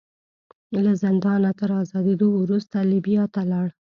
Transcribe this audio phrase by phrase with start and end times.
[0.83, 3.67] له زندانه تر ازادېدو وروسته لیبیا ته لاړ.